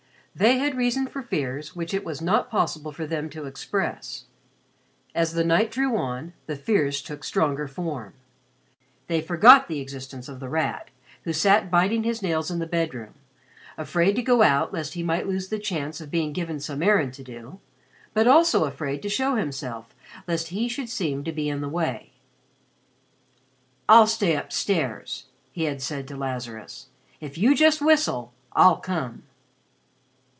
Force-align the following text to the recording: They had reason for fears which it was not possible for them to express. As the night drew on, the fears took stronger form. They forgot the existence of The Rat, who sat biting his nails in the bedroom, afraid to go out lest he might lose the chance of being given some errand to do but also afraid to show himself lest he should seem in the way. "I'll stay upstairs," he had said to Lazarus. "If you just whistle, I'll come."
They 0.33 0.59
had 0.59 0.77
reason 0.77 1.07
for 1.07 1.21
fears 1.21 1.75
which 1.75 1.93
it 1.93 2.05
was 2.05 2.21
not 2.21 2.49
possible 2.49 2.93
for 2.93 3.05
them 3.05 3.29
to 3.31 3.43
express. 3.47 4.23
As 5.13 5.33
the 5.33 5.43
night 5.43 5.69
drew 5.71 5.97
on, 5.97 6.31
the 6.45 6.55
fears 6.55 7.01
took 7.01 7.25
stronger 7.25 7.67
form. 7.67 8.13
They 9.07 9.19
forgot 9.21 9.67
the 9.67 9.81
existence 9.81 10.29
of 10.29 10.39
The 10.39 10.47
Rat, 10.47 10.87
who 11.25 11.33
sat 11.33 11.69
biting 11.69 12.03
his 12.03 12.21
nails 12.21 12.49
in 12.49 12.59
the 12.59 12.65
bedroom, 12.65 13.15
afraid 13.77 14.15
to 14.15 14.21
go 14.21 14.41
out 14.41 14.71
lest 14.71 14.93
he 14.93 15.03
might 15.03 15.27
lose 15.27 15.49
the 15.49 15.59
chance 15.59 15.99
of 15.99 16.09
being 16.09 16.31
given 16.31 16.61
some 16.61 16.81
errand 16.81 17.13
to 17.15 17.25
do 17.25 17.59
but 18.13 18.25
also 18.25 18.63
afraid 18.63 19.01
to 19.01 19.09
show 19.09 19.35
himself 19.35 19.93
lest 20.29 20.47
he 20.47 20.69
should 20.69 20.87
seem 20.87 21.23
in 21.25 21.59
the 21.59 21.67
way. 21.67 22.13
"I'll 23.89 24.07
stay 24.07 24.37
upstairs," 24.37 25.25
he 25.51 25.65
had 25.65 25.81
said 25.81 26.07
to 26.07 26.15
Lazarus. 26.15 26.87
"If 27.19 27.37
you 27.37 27.53
just 27.53 27.81
whistle, 27.81 28.31
I'll 28.53 28.77
come." 28.77 29.23